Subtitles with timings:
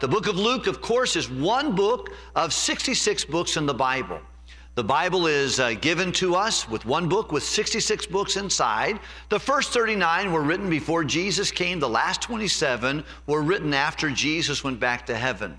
[0.00, 4.18] The book of Luke, of course, is one book of 66 books in the Bible.
[4.74, 8.98] The Bible is uh, given to us with one book with 66 books inside.
[9.28, 14.64] The first 39 were written before Jesus came, the last 27 were written after Jesus
[14.64, 15.56] went back to heaven.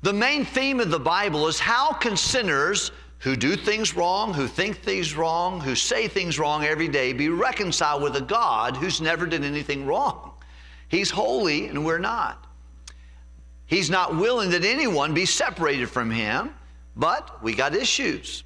[0.00, 4.48] The main theme of the Bible is how can sinners who do things wrong, who
[4.48, 9.02] think things wrong, who say things wrong every day be reconciled with a God who's
[9.02, 10.30] never did anything wrong?
[10.88, 12.43] He's holy and we're not.
[13.66, 16.54] He's not willing that anyone be separated from him.
[16.96, 18.44] But we got issues.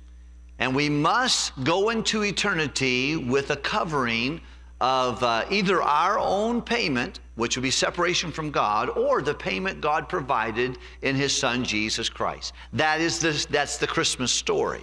[0.59, 4.41] And we must go into eternity with a covering
[4.80, 9.80] of uh, either our own payment, which would be separation from God, or the payment
[9.80, 12.55] God provided in His Son Jesus Christ.
[12.73, 14.82] That is the, that's the Christmas story.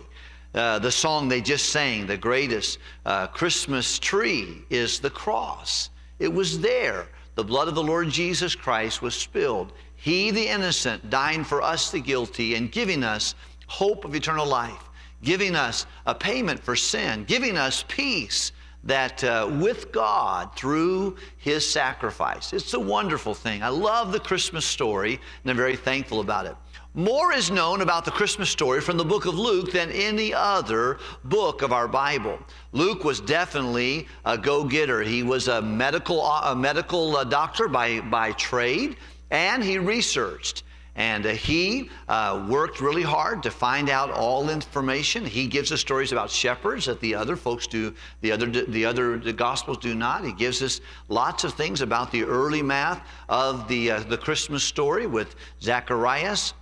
[0.54, 5.90] Uh, the song they just sang, the greatest uh, Christmas tree is the cross.
[6.20, 7.08] It was there.
[7.36, 9.74] The blood of the Lord Jesus Christ was spilled.
[10.06, 13.34] He, the innocent, dying for us, the guilty, and giving us
[13.66, 14.92] hope of eternal life,
[15.24, 18.52] giving us a payment for sin, giving us peace
[18.84, 22.54] that uh, with God through his sacrifice.
[22.54, 23.64] It's a wonderful thing.
[23.64, 26.56] I love the Christmas story and I'm very thankful about it.
[26.94, 31.00] More is known about the Christmas story from the book of Luke than any other
[31.24, 32.38] book of our Bible.
[32.74, 35.02] Luke was definitely a go-getter.
[35.02, 38.98] He was a medical, a medical uh, doctor by, by trade,
[39.32, 40.64] and he researched.
[40.98, 45.26] And uh, he uh, worked really hard to find out all information.
[45.26, 49.18] He gives us stories about shepherds that the other folks do, the other, the other
[49.18, 50.24] the Gospels do not.
[50.24, 54.64] He gives us lots of things about the early math of the, uh, the Christmas
[54.64, 56.54] story with Zacharias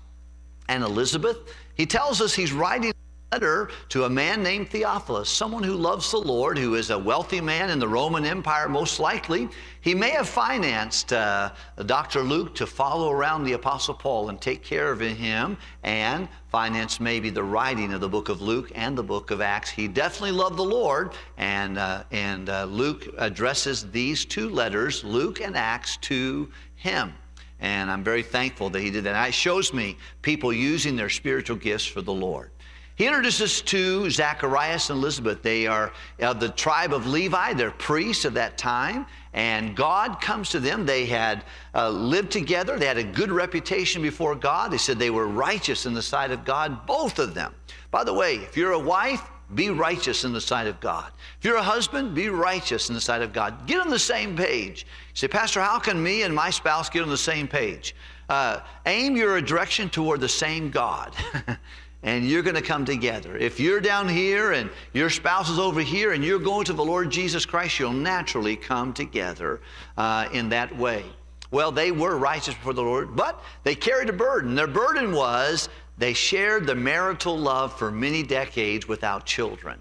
[0.68, 1.38] and Elizabeth.
[1.76, 2.94] He tells us he's writing
[3.34, 7.42] letter to a man named Theophilus, someone who loves the Lord, who is a wealthy
[7.42, 9.50] man in the Roman Empire, most likely.
[9.82, 11.52] He may have financed uh,
[11.88, 12.22] Dr.
[12.22, 17.32] Luke to follow around the Apostle Paul and take care of him and finance maybe
[17.32, 19.72] the writing of the book of Luke and the book of Acts.
[19.72, 25.42] He definitely loved the Lord, and, uh, and uh, Luke addresses these two letters, Luke
[25.42, 27.14] and Acts, to him.
[27.60, 29.28] And I'm very thankful that he did that.
[29.28, 32.52] it shows me people using their spiritual gifts for the Lord.
[32.96, 35.42] He introduces to Zacharias and Elizabeth.
[35.42, 40.50] They are of the tribe of Levi, they're priests of that time, and God comes
[40.52, 40.86] to them.
[40.86, 41.44] They had
[41.74, 44.72] uh, lived together, they had a good reputation before God.
[44.72, 47.56] They said they were righteous in the sight of God, both of them.
[47.90, 49.24] By the way, if you're a wife,
[49.56, 51.12] be righteous in the sight of God.
[51.40, 53.68] If you're a husband, be righteous in the sight of God.
[53.68, 54.86] Get on the same page.
[54.86, 57.96] You say, Pastor, how can me and my spouse get on the same page?
[58.30, 61.14] Uh, aim your direction toward the same God.
[62.04, 63.38] and you're going to come together.
[63.38, 66.84] If you're down here and your spouse is over here and you're going to the
[66.84, 69.62] Lord Jesus Christ, you'll naturally come together
[69.98, 71.06] uh, in that way.
[71.50, 74.56] Well, they were righteous before the Lord, but they carried a burden.
[74.56, 79.80] Their burden was they shared the marital love for many decades without children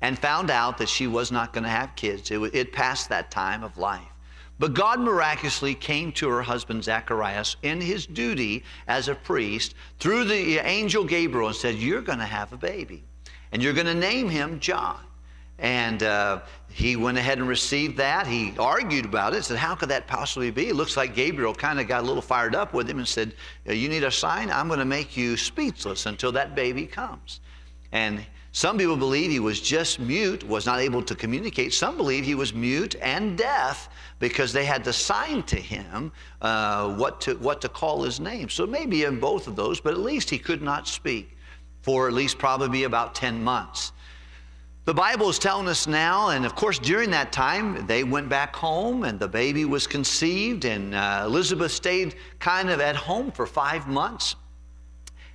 [0.00, 2.30] and found out that she was not going to have kids.
[2.30, 4.11] It, it passed that time of life.
[4.58, 10.24] But God miraculously came to her husband Zacharias in his duty as a priest through
[10.24, 13.02] the angel Gabriel and said, You're going to have a baby,
[13.50, 15.00] and you're going to name him John.
[15.58, 16.40] And uh,
[16.70, 18.26] he went ahead and received that.
[18.26, 20.68] He argued about it, said, How could that possibly be?
[20.68, 23.34] It looks like Gabriel kind of got a little fired up with him and said,
[23.64, 24.50] You need a sign?
[24.50, 27.40] I'm going to make you speechless until that baby comes.
[27.92, 28.24] And
[28.54, 31.72] some people believe he was just mute, was not able to communicate.
[31.72, 36.94] Some believe he was mute and deaf because they had to sign to him uh,
[36.94, 38.50] what, to, what to call his name.
[38.50, 41.34] So maybe in both of those, but at least he could not speak
[41.80, 43.92] for at least probably about 10 months.
[44.84, 48.54] The Bible is telling us now, and of course, during that time, they went back
[48.54, 53.46] home and the baby was conceived, and uh, Elizabeth stayed kind of at home for
[53.46, 54.36] five months.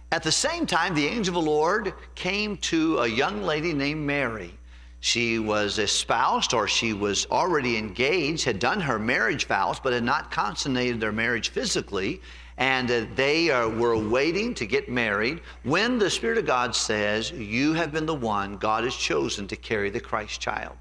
[0.09, 4.05] At the same time, the angel of the Lord came to a young lady named
[4.05, 4.57] Mary.
[5.01, 10.05] She was espoused or she was already engaged, had done her marriage vows, but had
[10.05, 12.21] not consummated their marriage physically.
[12.57, 17.31] And uh, they uh, were waiting to get married when the Spirit of God says,
[17.31, 20.77] You have been the one God has chosen to carry the Christ child.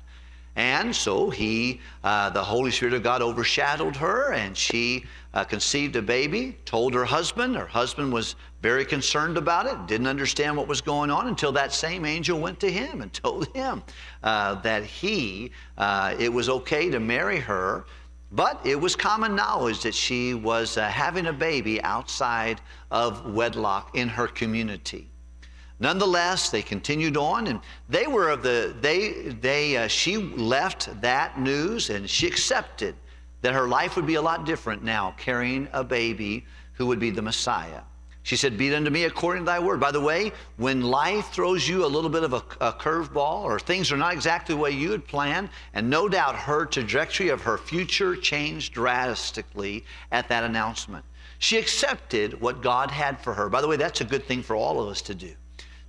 [0.56, 5.05] And so he, uh, the Holy Spirit of God overshadowed her, and she
[5.37, 7.55] uh, conceived a baby, told her husband.
[7.55, 11.75] Her husband was very concerned about it, didn't understand what was going on until that
[11.75, 13.83] same angel went to him and told him
[14.23, 17.85] uh, that he, uh, it was okay to marry her,
[18.33, 23.94] but it was common knowledge that she was uh, having a baby outside of wedlock
[23.94, 25.06] in her community.
[25.81, 27.61] Nonetheless, they continued on, and
[27.91, 32.94] they were of the they they uh, she left that news, and she accepted
[33.43, 36.44] that her life would be a lot different now, carrying a baby
[36.75, 37.81] who would be the Messiah.
[38.23, 39.79] She said, Be it unto me according to thy word.
[39.79, 43.61] By the way, when life throws you a little bit of a, a curveball or
[43.61, 47.43] things are not exactly the way you had planned, and no doubt her trajectory of
[47.43, 51.05] her future changed drastically at that announcement.
[51.38, 53.49] She accepted what God had for her.
[53.49, 55.33] By the way, that's a good thing for all of us to do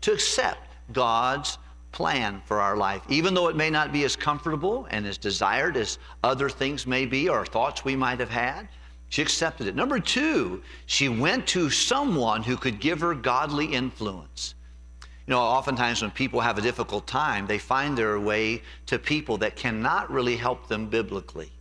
[0.01, 0.59] to accept
[0.93, 1.57] God's
[1.97, 5.75] plan for our life, even though it may not be as comfortable and as desired
[5.75, 8.69] as other things may be or thoughts we might have had.
[9.09, 9.75] She accepted it.
[9.75, 14.53] Number two, she went to someone who could give her godly influence.
[15.01, 19.39] You know, oftentimes when people have a difficult time, they find their way to people
[19.39, 21.51] that cannot really help them biblically.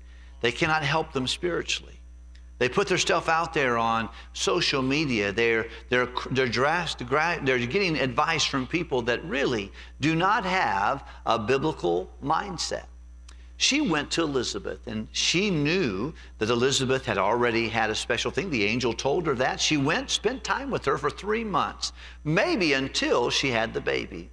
[0.42, 1.95] They cannot help them spiritually.
[2.58, 5.30] They put their stuff out there on social media.
[5.30, 9.70] They're, they're, they're, dressed, they're getting advice from people that really
[10.00, 12.86] do not have a biblical mindset
[13.58, 18.50] she went to Elizabeth and she knew that Elizabeth had already had a special thing.
[18.50, 19.60] The angel told her that.
[19.60, 21.92] She went, spent time with her for three months,
[22.24, 24.30] maybe until she had the baby.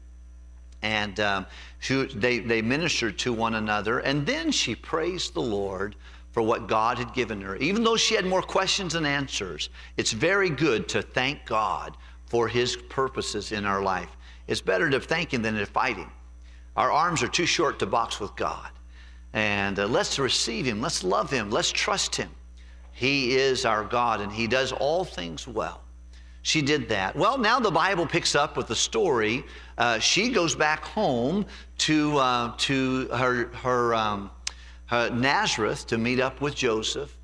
[0.81, 1.45] And um,
[1.79, 3.99] she, they, they ministered to one another.
[3.99, 5.95] And then she praised the Lord
[6.33, 7.55] for what God had given her.
[7.57, 11.95] Even though she had more questions than answers, it's very good to thank God
[12.25, 14.09] for His purposes in our life.
[14.47, 16.09] It's better to thank Him than to fight Him.
[16.75, 18.71] Our arms are too short to box with God.
[19.33, 20.81] And uh, let's receive Him.
[20.81, 21.51] Let's love Him.
[21.51, 22.31] Let's trust Him.
[22.91, 25.81] He is our God and He does all things well.
[26.41, 27.15] She did that.
[27.15, 29.45] Well, now the Bible picks up with the story.
[29.77, 31.45] Uh, she goes back home
[31.77, 34.31] to, uh, to her, her, um,
[34.93, 37.17] her, Nazareth to meet up with Joseph.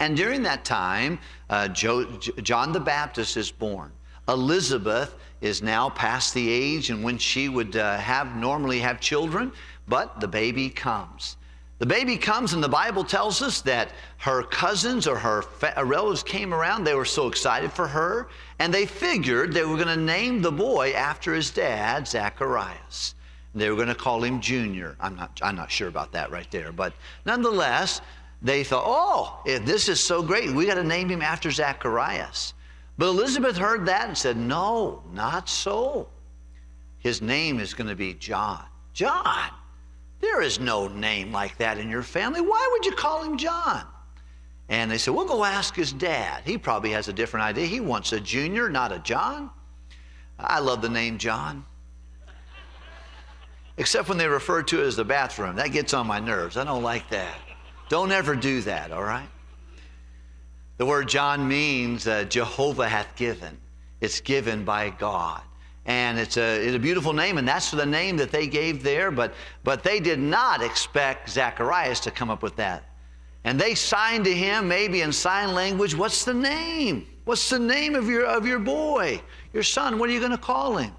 [0.00, 1.18] And during that time,
[1.50, 2.06] uh, jo-
[2.42, 3.92] John the Baptist is born.
[4.28, 9.52] Elizabeth is now past the age and when she would uh, have normally have children
[9.88, 11.36] but the baby comes.
[11.78, 15.44] The baby comes, and the Bible tells us that her cousins or her
[15.84, 16.84] relatives came around.
[16.84, 18.28] They were so excited for her,
[18.58, 23.14] and they figured they were going to name the boy after his dad, Zacharias.
[23.56, 24.96] They were going to call him Junior.
[25.00, 26.92] I'm not, I'm not sure about that right there, but
[27.24, 28.02] nonetheless,
[28.42, 30.52] they thought, oh, eh, this is so great.
[30.52, 32.52] We got to name him after Zacharias.
[32.98, 36.08] But Elizabeth heard that and said, no, not so.
[36.98, 38.64] His name is going to be John.
[38.92, 39.50] John.
[40.20, 42.42] There is no name like that in your family.
[42.42, 43.86] Why would you call him John?
[44.68, 46.42] And they said, We'll go ask his dad.
[46.44, 47.66] He probably has a different idea.
[47.66, 49.50] He wants a junior, not a John.
[50.38, 51.64] I love the name John.
[53.78, 55.56] Except when they refer to it as the bathroom.
[55.56, 56.56] That gets on my nerves.
[56.56, 57.36] I don't like that.
[57.88, 59.28] Don't ever do that, all right?
[60.78, 63.56] The word John means uh, Jehovah hath given.
[64.00, 65.42] It's given by God
[65.86, 69.12] and it's a, it's a beautiful name, and that's the name that they gave there,
[69.12, 69.32] but,
[69.62, 72.84] but they did not expect Zacharias to come up with that.
[73.44, 77.06] And they signed to him, maybe in sign language, what's the name?
[77.24, 79.22] What's the name of your, of your boy,
[79.52, 79.98] your son?
[79.98, 80.92] What are you going to call him?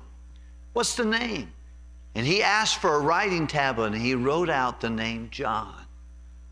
[0.71, 1.51] What's the name?
[2.18, 5.86] And he asked for a writing tablet, and he wrote out the name John.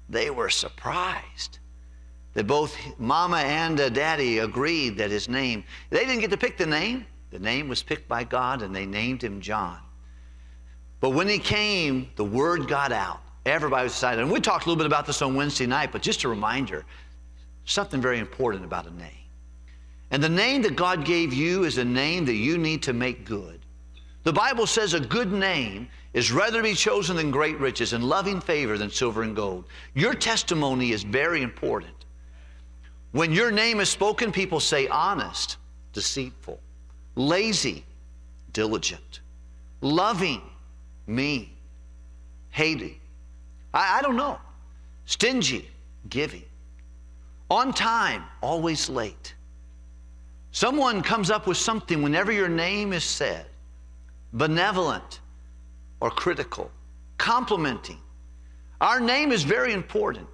[0.08, 1.58] They were surprised
[2.36, 6.68] that both mama and daddy agreed that his name, they didn't get to pick the
[6.68, 7.08] name.
[7.32, 9.80] The name was picked by God and they named him John.
[11.00, 13.22] But when he came, the word got out.
[13.48, 14.22] Everybody was excited.
[14.22, 16.86] And we talked a little bit about this on Wednesday night, but just a reminder
[17.64, 19.10] something very important about a name.
[20.12, 23.26] And the name that God gave you is a name that you need to make
[23.26, 23.55] good.
[24.26, 28.04] The Bible says a good name is rather to be chosen than great riches and
[28.04, 29.66] loving favor than silver and gold.
[29.94, 31.94] Your testimony is very important.
[33.12, 35.58] When your name is spoken, people say honest,
[35.94, 36.60] deceitful
[37.16, 37.86] lazy,
[38.52, 39.22] diligent,
[39.82, 40.42] loving,
[41.08, 41.52] mean,
[42.50, 43.00] hating.
[43.74, 44.40] I, I don't know.
[45.06, 45.70] Stingy,
[46.10, 46.44] giving.
[47.50, 49.36] On time, always late.
[50.52, 53.46] Someone comes up with something whenever your name is said
[54.35, 55.21] benevolent
[55.99, 56.69] or critical,
[57.18, 57.97] complimenting.
[58.81, 60.27] Our name is very important.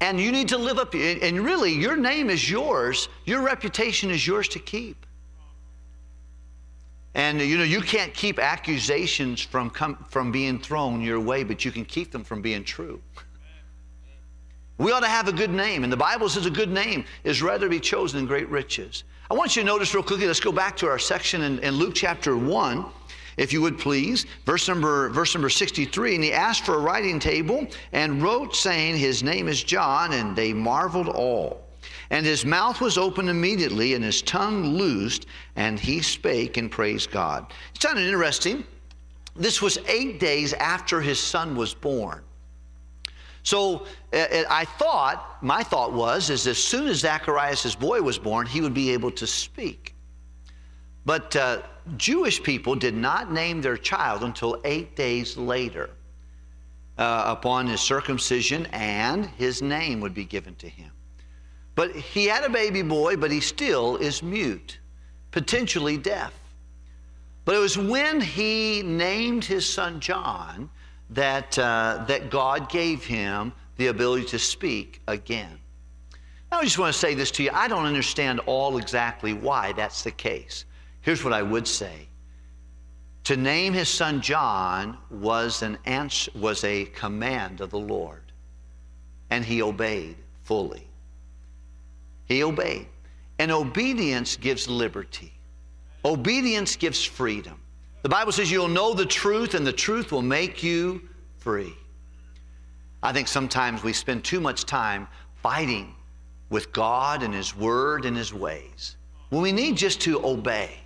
[0.00, 3.08] And you need to live up, and really, your name is yours.
[3.24, 5.06] Your reputation is yours to keep.
[7.14, 11.64] And you know, you can't keep accusations from, com- from being thrown your way, but
[11.64, 13.00] you can keep them from being true.
[14.76, 17.40] We ought to have a good name, and the Bible says a good name is
[17.40, 19.04] rather to be chosen than great riches.
[19.30, 21.74] I want you to notice real quickly, let's go back to our section in, in
[21.74, 22.84] Luke chapter 1,
[23.36, 26.14] if you would please, verse number, verse number 63.
[26.14, 30.36] And he asked for a writing table and wrote, saying, His name is John, and
[30.36, 31.64] they marveled all.
[32.10, 35.26] And his mouth was opened immediately, and his tongue loosed,
[35.56, 37.52] and he spake and praised God.
[37.74, 38.64] It's kind of interesting.
[39.36, 42.22] This was eight days after his son was born.
[43.42, 48.62] So I thought, my thought was, is as soon as Zacharias' boy was born, he
[48.62, 49.94] would be able to speak.
[51.04, 51.62] But uh,
[51.96, 55.90] Jewish people did not name their child until eight days later
[56.96, 60.90] uh, upon his circumcision, and his name would be given to him.
[61.74, 64.78] But he had a baby boy, but he still is mute,
[65.30, 66.32] potentially deaf.
[67.44, 70.70] But it was when he named his son John
[71.10, 75.58] that, uh, that God gave him the ability to speak again.
[76.50, 77.50] Now, I just want to say this to you.
[77.52, 80.64] I don't understand all exactly why that's the case.
[81.04, 82.08] Here's what I would say.
[83.24, 88.32] To name his son John was, an answer, was a command of the Lord,
[89.28, 90.88] and he obeyed fully.
[92.24, 92.86] He obeyed.
[93.38, 95.32] And obedience gives liberty,
[96.06, 97.60] obedience gives freedom.
[98.00, 101.02] The Bible says you'll know the truth, and the truth will make you
[101.36, 101.74] free.
[103.02, 105.06] I think sometimes we spend too much time
[105.42, 105.94] fighting
[106.48, 108.96] with God and His Word and His ways
[109.28, 110.78] when we need just to obey.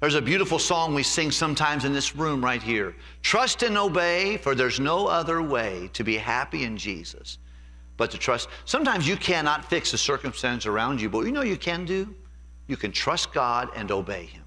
[0.00, 2.96] There's a beautiful song we sing sometimes in this room right here.
[3.22, 7.38] Trust and obey, for there's no other way to be happy in Jesus
[8.00, 8.48] but to trust.
[8.64, 12.14] Sometimes you cannot fix the circumstance around you, but you know you can do?
[12.66, 14.42] You can trust God and obey Him.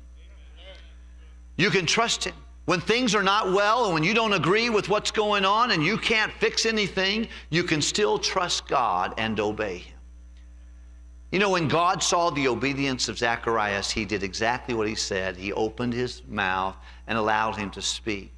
[1.55, 2.33] You can trust Him.
[2.65, 5.83] When things are not well and when you don't agree with what's going on and
[5.83, 9.92] you can't fix anything, you can still trust God and obey Him.
[11.33, 15.35] You know, when God saw the obedience of Zacharias, he did exactly what he said.
[15.35, 16.75] He opened his mouth
[17.07, 18.31] and allowed him to speak.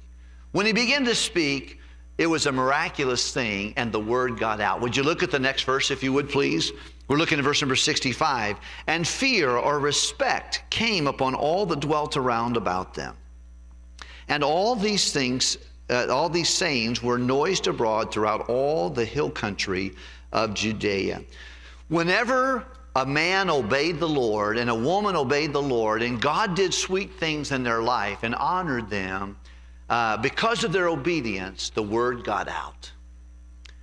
[0.52, 1.78] When he began to speak,
[2.16, 4.80] it was a miraculous thing, and the word got out.
[4.80, 6.72] Would you look at the next verse, if you would, please?
[7.06, 8.56] We're looking at verse number 65.
[8.86, 13.14] And fear or respect came upon all that dwelt around about them.
[14.28, 15.58] And all these things,
[15.90, 19.92] uh, all these sayings were noised abroad throughout all the hill country
[20.32, 21.22] of Judea.
[21.88, 26.72] Whenever a man obeyed the Lord and a woman obeyed the Lord, and God did
[26.72, 29.36] sweet things in their life and honored them,
[29.90, 32.90] uh, because of their obedience, the word got out.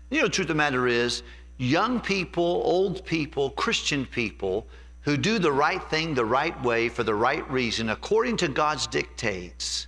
[0.10, 1.22] You know, the truth of the matter is,
[1.58, 4.66] young people, old people, Christian people
[5.02, 8.88] who do the right thing the right way for the right reason, according to God's
[8.88, 9.86] dictates,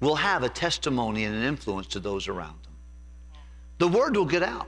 [0.00, 2.74] will have a testimony and an influence to those around them.
[3.78, 4.66] The word will get out.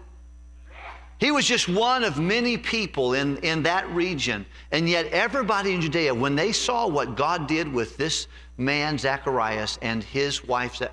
[1.19, 4.45] He was just one of many people in, in that region.
[4.71, 9.79] And yet, everybody in Judea, when they saw what God did with this man, Zacharias,
[9.81, 10.89] and his wife, uh,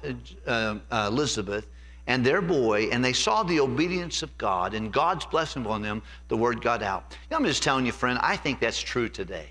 [0.48, 1.68] uh, Elizabeth,
[2.08, 6.02] and their boy, and they saw the obedience of God and God's blessing on them,
[6.28, 7.16] the word got out.
[7.32, 9.50] I'm just telling you, friend, I think that's true today.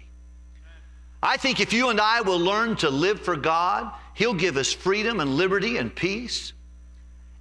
[1.23, 4.73] I think if you and I will learn to live for God, He'll give us
[4.73, 6.53] freedom and liberty and peace.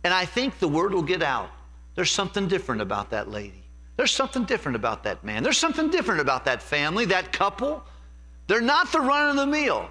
[0.04, 1.50] And I think the word will get out.
[1.96, 3.64] There's something different about that lady.
[3.98, 5.44] There's something different about that man.
[5.44, 7.84] There's something different about that family, that couple.
[8.48, 9.90] They're not the run of the mill.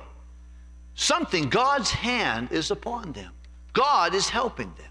[0.94, 3.32] Something, God's hand is upon them.
[3.72, 4.90] God is helping them.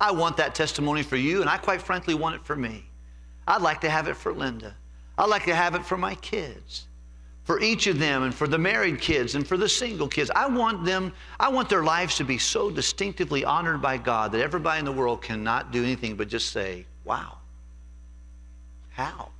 [0.00, 2.84] I want that testimony for you, and I quite frankly want it for me.
[3.46, 4.74] I'd like to have it for Linda.
[5.18, 6.86] I'd like to have it for my kids,
[7.44, 10.30] for each of them, and for the married kids, and for the single kids.
[10.34, 14.40] I want them, I want their lives to be so distinctively honored by God that
[14.40, 17.38] everybody in the world cannot do anything but just say, wow.
[18.90, 19.30] How?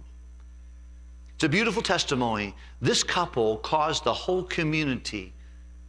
[1.34, 2.54] It's a beautiful testimony.
[2.80, 5.32] This couple caused the whole community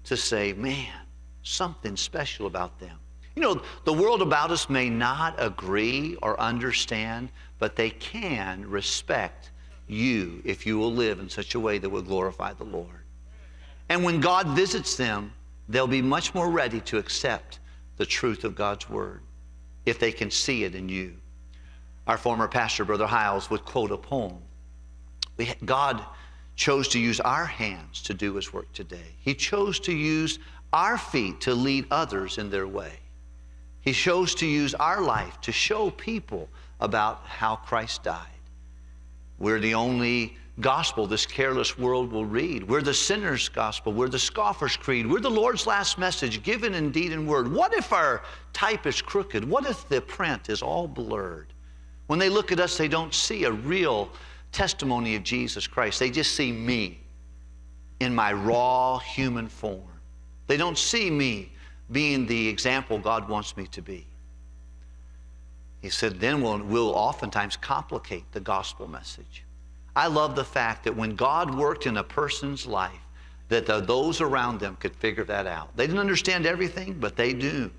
[0.03, 0.93] to say, man,
[1.43, 2.97] something special about them.
[3.35, 9.51] You know, the world about us may not agree or understand, but they can respect
[9.87, 13.03] you if you will live in such a way that will glorify the Lord.
[13.89, 15.33] And when God visits them,
[15.69, 17.59] they'll be much more ready to accept
[17.97, 19.21] the truth of God's word
[19.85, 21.15] if they can see it in you.
[22.07, 24.37] Our former pastor, Brother Hiles, would quote a poem.
[25.65, 26.03] God
[26.55, 29.15] chose to use our hands to do his work today.
[29.19, 30.39] He chose to use
[30.71, 32.93] our feet to lead others in their way.
[33.81, 36.49] He chose to use our life to show people
[36.79, 38.27] about how Christ died.
[39.39, 42.67] We're the only gospel this careless world will read.
[42.67, 43.91] We're the sinner's gospel.
[43.91, 45.07] We're the scoffer's creed.
[45.07, 47.51] We're the Lord's last message, given in deed and word.
[47.51, 48.21] What if our
[48.53, 49.43] type is crooked?
[49.43, 51.53] What if the print is all blurred?
[52.07, 54.09] When they look at us, they don't see a real
[54.51, 55.99] testimony of Jesus Christ.
[55.99, 56.99] They just see me
[57.99, 59.81] in my raw human form.
[60.47, 61.51] They don't see me
[61.91, 64.05] being the example God wants me to be.
[65.83, 69.43] He said, then we'll, we'll oftentimes complicate the gospel message.
[69.95, 72.91] I love the fact that when God worked in a person's life,
[73.49, 75.75] that the, those around them could figure that out.
[75.75, 77.69] They didn't understand everything, but they do.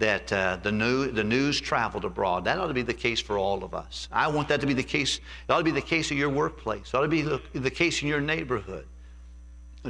[0.00, 2.44] that uh, the, new, the news traveled abroad.
[2.44, 4.08] That ought to be the case for all of us.
[4.10, 5.18] I want that to be the case.
[5.18, 6.88] It ought to be the case of your workplace.
[6.88, 8.86] It ought to be the, the case in your neighborhood.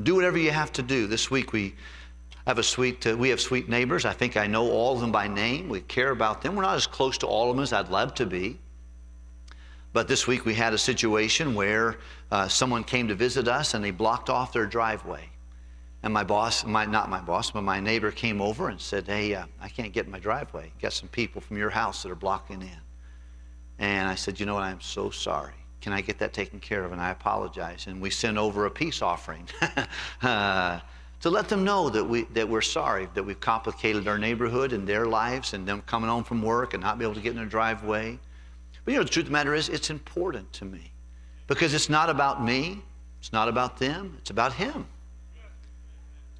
[0.02, 1.06] Do whatever you have to do.
[1.06, 1.74] This week we
[2.46, 4.04] have a sweet, uh, we have sweet neighbors.
[4.04, 5.68] I think I know all of them by name.
[5.68, 6.56] We care about them.
[6.56, 8.58] We're not as close to all of them as I'd love to be.
[9.92, 11.98] But this week we had a situation where
[12.30, 15.28] uh, someone came to visit us and they blocked off their driveway.
[16.02, 19.34] And my boss, my, not my boss, but my neighbor came over and said, Hey,
[19.34, 20.72] uh, I can't get in my driveway.
[20.80, 22.80] Got some people from your house that are blocking in.
[23.78, 24.62] And I said, You know what?
[24.62, 25.52] I'm so sorry.
[25.80, 26.92] Can I get that taken care of?
[26.92, 27.86] And I apologize.
[27.86, 29.46] And we sent over a peace offering
[30.22, 30.80] uh,
[31.20, 34.86] to let them know that, we, that we're sorry, that we've complicated our neighborhood and
[34.86, 37.36] their lives and them coming home from work and not be able to get in
[37.36, 38.18] their driveway.
[38.84, 40.92] But you know, the truth of the matter is, it's important to me
[41.46, 42.82] because it's not about me,
[43.20, 44.86] it's not about them, it's about Him.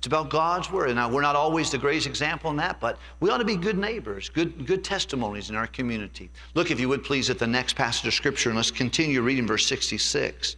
[0.00, 0.94] It's about God's word.
[0.94, 3.76] Now, we're not always the greatest example in that, but we ought to be good
[3.76, 6.30] neighbors, good, good testimonies in our community.
[6.54, 9.46] Look, if you would please, at the next passage of Scripture, and let's continue reading
[9.46, 10.56] verse 66.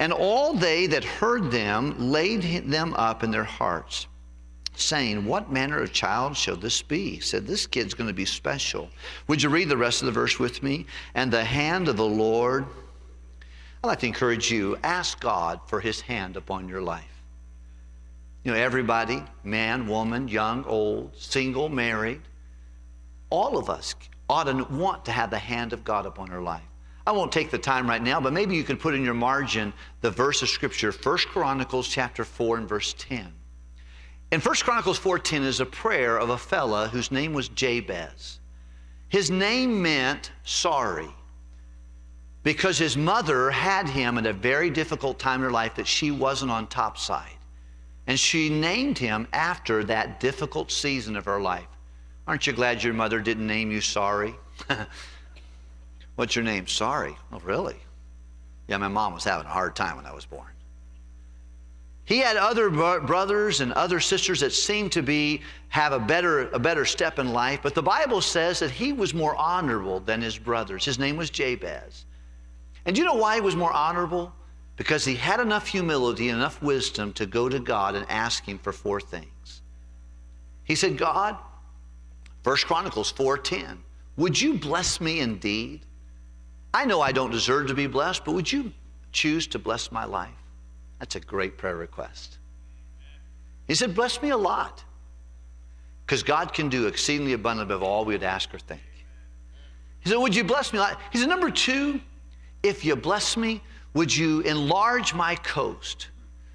[0.00, 4.06] And all they that heard them laid them up in their hearts,
[4.74, 7.20] saying, What manner of child shall this be?
[7.20, 8.88] Said, This kid's going to be special.
[9.28, 10.86] Would you read the rest of the verse with me?
[11.14, 12.64] And the hand of the Lord,
[13.84, 17.22] I'd like to encourage you, ask God for his hand upon your life.
[18.42, 22.22] You know, everybody, man, woman, young, old, single, married,
[23.28, 23.94] all of us
[24.30, 26.69] ought to want to have the hand of God upon our life.
[27.06, 29.72] I won't take the time right now, but maybe you could put in your margin
[30.00, 33.32] the verse of scripture, 1 Chronicles chapter 4 and verse 10.
[34.32, 38.38] In 1 Chronicles 4:10 is a prayer of a fella whose name was Jabez.
[39.08, 41.10] His name meant sorry
[42.44, 46.12] because his mother had him at a very difficult time in her life that she
[46.12, 47.36] wasn't on top side.
[48.06, 51.66] And she named him after that difficult season of her life.
[52.26, 54.34] Aren't you glad your mother didn't name you sorry?
[56.20, 56.66] What's your name?
[56.66, 57.16] Sorry.
[57.32, 57.78] Oh, really?
[58.68, 60.50] Yeah, my mom was having a hard time when I was born.
[62.04, 66.58] He had other brothers and other sisters that seemed to be have a better, a
[66.58, 70.36] better step in life, but the Bible says that he was more honorable than his
[70.36, 70.84] brothers.
[70.84, 72.04] His name was Jabez.
[72.84, 74.34] And do you know why he was more honorable?
[74.76, 78.58] because he had enough humility and enough wisdom to go to God and ask him
[78.58, 79.60] for four things.
[80.64, 81.36] He said, God,
[82.42, 83.76] First Chronicles 4:10,
[84.16, 85.84] would you bless me indeed?
[86.72, 88.72] I know I don't deserve to be blessed, but would you
[89.12, 90.30] choose to bless my life?
[90.98, 92.38] That's a great prayer request.
[93.66, 94.84] He said, Bless me a lot.
[96.04, 98.80] Because God can do exceedingly abundantly above all we would ask or think.
[100.00, 100.78] He said, Would you bless me?
[100.78, 101.00] a lot?
[101.12, 102.00] He said, Number two,
[102.62, 103.62] if you bless me,
[103.94, 106.08] would you enlarge my coast?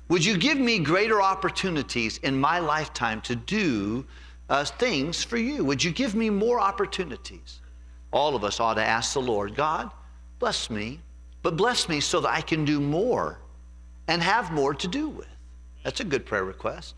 [0.07, 4.05] Would you give me greater opportunities in my lifetime to do
[4.49, 5.65] uh, things for you?
[5.65, 7.61] Would you give me more opportunities?
[8.13, 9.89] All of us ought to ask the Lord, God,
[10.39, 10.99] bless me,
[11.41, 13.39] but bless me so that I can do more
[14.07, 15.27] and have more to do with.
[15.83, 16.95] That's a good prayer request.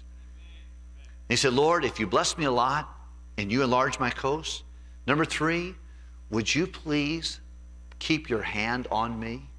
[1.29, 2.89] he said, Lord, if you bless me a lot
[3.37, 4.63] and you enlarge my coast,
[5.05, 5.75] number three,
[6.29, 7.39] would you please
[7.99, 9.49] keep your hand on me?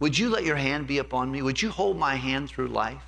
[0.00, 1.42] Would you let your hand be upon me?
[1.42, 3.02] Would you hold my hand through life?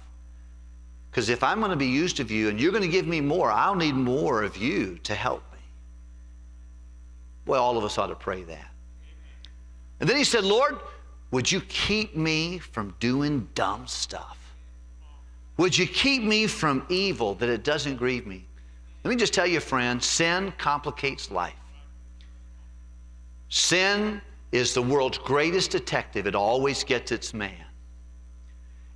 [1.11, 3.21] Because if I'm going to be used of you and you're going to give me
[3.21, 5.59] more, I'll need more of you to help me.
[7.47, 8.74] Well, all of us ought to pray that.
[10.05, 10.81] And then he said, Lord,
[11.31, 14.55] would you keep me from doing dumb stuff?
[15.57, 18.45] Would you keep me from evil that it doesn't grieve me?
[19.03, 21.55] Let me just tell you, friend, sin complicates life.
[23.49, 24.21] Sin
[24.53, 26.27] is the world's greatest detective.
[26.27, 27.65] It always gets its man.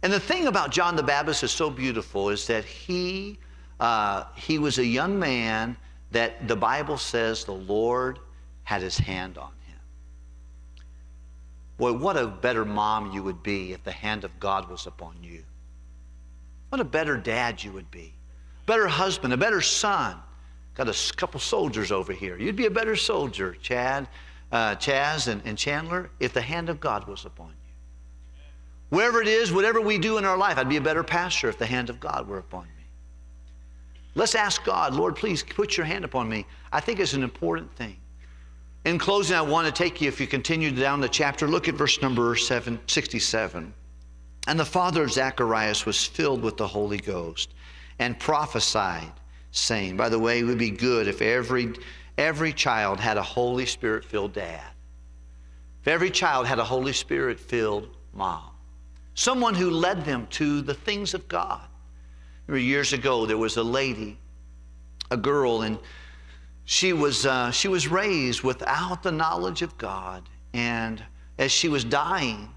[0.03, 3.39] And the thing about John the Baptist is so beautiful is that he,
[3.81, 5.75] uh, he was a young man
[6.11, 8.19] that the Bible says the Lord
[8.65, 9.53] had his hand on.
[11.79, 15.17] Boy, what a better mom you would be if the hand of God was upon
[15.23, 15.45] you.
[16.69, 18.13] What a better dad you would be.
[18.67, 20.17] Better husband, a better son.
[20.75, 22.37] Got a couple soldiers over here.
[22.37, 24.09] You'd be a better soldier, Chad
[24.53, 27.55] uh, Chaz and, and Chandler, if the hand of God was upon you.
[28.91, 31.59] Wherever it is, whatever we do in our life, I'd be a better pastor if
[31.59, 32.71] the hand of God were upon me.
[34.15, 36.47] Let's ask God, Lord, please put your hand upon me.
[36.73, 37.99] I think it's an important thing.
[38.85, 41.75] In closing, I want to take you, if you continue down the chapter, look at
[41.75, 43.75] verse number seven, 67.
[44.47, 47.53] And the father of Zacharias was filled with the Holy Ghost
[47.99, 49.13] and prophesied,
[49.51, 51.75] saying, By the way, it would be good if every
[52.17, 54.65] every child had a Holy Spirit filled dad.
[55.83, 58.51] If every child had a Holy Spirit filled mom,
[59.15, 61.61] someone who led them to the things of God.
[62.47, 64.19] Remember years ago, there was a lady,
[65.11, 65.79] a girl, and
[66.71, 70.29] she was, uh, she was raised without the knowledge of God.
[70.53, 71.03] And
[71.39, 72.51] as she was dying,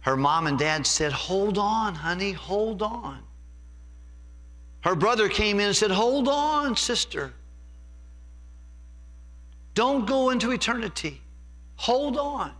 [0.00, 3.20] her mom and dad said, Hold on, honey, hold on.
[4.80, 7.32] Her brother came in and said, Hold on, sister.
[9.74, 11.20] Don't go into eternity.
[11.76, 12.50] Hold on.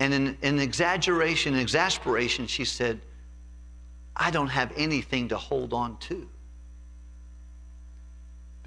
[0.00, 3.00] And in, in exaggeration and exasperation, she said,
[4.16, 6.28] I don't have anything to hold on to.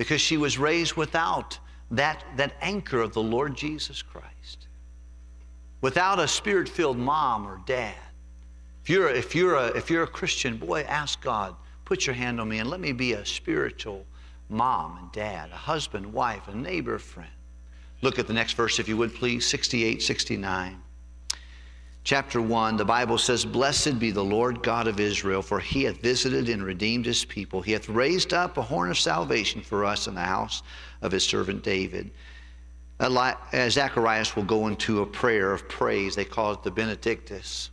[0.02, 1.60] Because she was raised without
[1.92, 4.68] that, that anchor of the Lord Jesus Christ.
[5.82, 7.94] Without a spirit filled mom or dad.
[8.82, 12.42] If you're, if, you're a, if you're a Christian, boy, ask God, put your hand
[12.42, 14.04] on me and let me be a spiritual
[14.50, 17.30] mom and dad, a husband, wife, a neighbor, friend.
[18.02, 20.82] Look at the next verse, if you would, please 68, 69
[22.04, 26.02] chapter 1, the Bible says, Blessed be the Lord God of Israel, for he hath
[26.02, 27.62] visited and redeemed his people.
[27.62, 30.64] He hath raised up a horn of salvation for us in the house
[31.02, 32.12] of his servant David.
[33.00, 36.16] Zacharias will go into a prayer of praise.
[36.16, 37.72] They call it the Benedictus.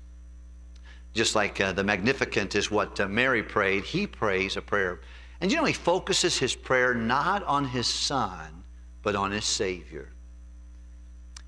[1.15, 5.01] Just like uh, the Magnificat is what uh, Mary prayed, he prays a prayer.
[5.41, 8.65] And you know, he focuses his prayer not on his son,
[9.03, 10.11] but on his Savior.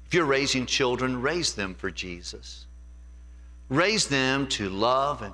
[0.06, 2.66] If you're raising children, raise them for Jesus.
[3.70, 5.32] Raise them to love and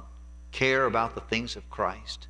[0.52, 2.28] care about the things of Christ.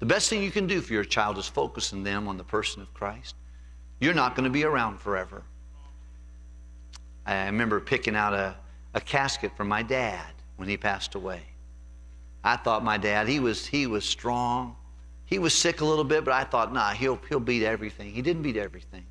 [0.00, 2.44] The best thing you can do for your child is focus on them on the
[2.44, 3.36] person of Christ.
[4.00, 5.42] You're not going to be around forever.
[7.24, 8.56] I remember picking out a,
[8.94, 11.42] a casket for my dad when he passed away.
[12.42, 14.76] I thought my dad, he was, he was strong.
[15.24, 18.12] He was sick a little bit, but I thought, nah, he'll, he'll beat everything.
[18.12, 19.04] He didn't beat everything.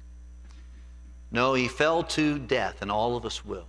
[1.32, 3.68] No, he fell to death, and all of us will.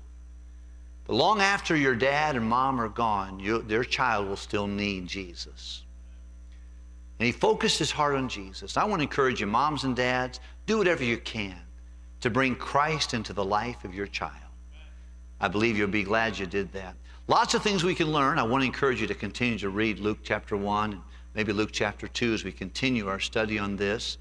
[1.09, 5.07] But long after your dad and mom are gone, you, their child will still need
[5.07, 5.83] Jesus.
[7.19, 8.77] And he focused his heart on Jesus.
[8.77, 11.57] I want to encourage you, moms and dads, do whatever you can
[12.21, 14.35] to bring Christ into the life of your child.
[15.41, 16.95] I believe you'll be glad you did that.
[17.27, 18.39] Lots of things we can learn.
[18.39, 21.03] I want to encourage you to continue to read Luke chapter 1 and
[21.35, 24.19] maybe Luke chapter 2 as we continue our study on this.